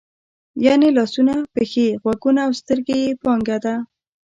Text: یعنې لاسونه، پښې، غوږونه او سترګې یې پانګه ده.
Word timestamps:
یعنې 0.65 0.87
لاسونه، 0.97 1.33
پښې، 1.53 1.87
غوږونه 2.01 2.39
او 2.47 2.51
سترګې 2.61 2.95
یې 3.03 3.11
پانګه 3.23 3.57
ده. 3.65 3.75